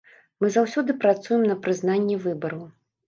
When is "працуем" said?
1.03-1.43